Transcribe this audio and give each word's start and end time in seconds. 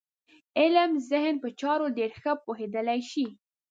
علم 0.59 0.91
ذهن 1.09 1.35
په 1.43 1.49
چارو 1.59 1.87
ډېر 1.97 2.11
ښه 2.21 2.33
پوهېدلی 2.45 2.99
شي. 3.11 3.25